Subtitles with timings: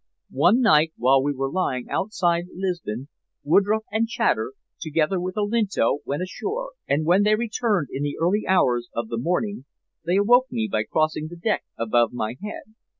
[0.33, 3.07] One night, while we were lying outside Lisbon,
[3.43, 8.47] Woodroffe and Chater, together with Olinto, went ashore, and when they returned in the early
[8.47, 9.65] hours of the morning
[10.03, 12.63] they awoke me by crossing the deck above my head.